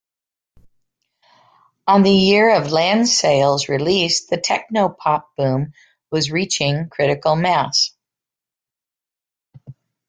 On 1.85 2.01
the 2.01 2.09
year 2.09 2.55
of 2.55 2.71
"Landsale"'s 2.71 3.69
release, 3.69 4.25
the 4.25 4.37
technopop 4.39 5.25
boom 5.37 5.73
was 6.09 6.31
reaching 6.31 6.89
critical 6.89 7.35
mass. 7.35 7.91